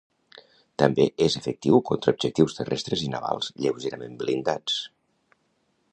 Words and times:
També 0.83 1.05
és 1.25 1.35
efectiu 1.39 1.77
contra 1.91 2.13
objectius 2.15 2.57
terrestres 2.61 3.05
i 3.09 3.13
navals 3.17 3.53
lleugerament 3.67 4.19
blindats. 4.23 4.83